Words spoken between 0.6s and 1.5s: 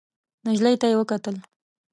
ته يې وکتل.